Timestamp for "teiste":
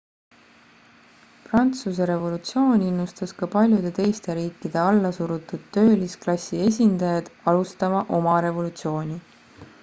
3.99-4.37